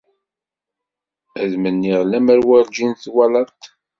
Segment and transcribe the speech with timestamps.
[1.41, 3.63] Ad menniḍ lemmer werjin twalaḍ-t.